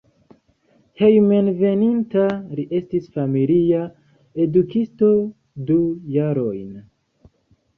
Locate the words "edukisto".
4.47-5.11